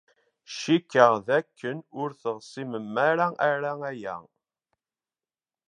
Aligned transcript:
Cikkeɣ 0.59 1.11
dakken 1.27 1.77
ur 1.99 2.09
teɣsem 2.21 2.71
ara 3.07 3.27
aya. 3.89 4.17